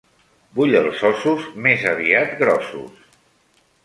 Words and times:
Vull 0.59 0.77
els 0.77 1.03
ossos 1.09 1.45
més 1.65 1.85
aviat 1.91 2.33
grossos. 2.39 3.05